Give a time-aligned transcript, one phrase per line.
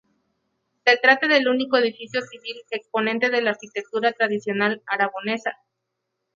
[0.83, 5.51] Se trata del único edificio civil exponente de la arquitectura tradicional aragonesa.